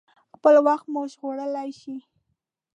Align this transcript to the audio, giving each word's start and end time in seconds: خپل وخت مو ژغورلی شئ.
خپل 0.35 0.53
وخت 0.67 0.85
مو 0.93 1.01
ژغورلی 1.11 1.69
شئ. 1.79 1.97